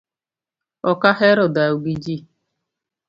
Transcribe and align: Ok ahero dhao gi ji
Ok 0.91 1.01
ahero 1.11 1.45
dhao 1.55 1.75
gi 1.83 1.93
ji 2.03 2.15